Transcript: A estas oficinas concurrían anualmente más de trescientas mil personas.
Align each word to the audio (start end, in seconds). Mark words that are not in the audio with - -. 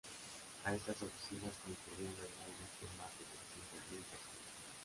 A 0.65 0.69
estas 0.77 0.99
oficinas 1.03 1.53
concurrían 1.63 2.15
anualmente 2.17 2.85
más 2.97 3.11
de 3.19 3.23
trescientas 3.25 3.91
mil 3.91 4.01
personas. 4.01 4.75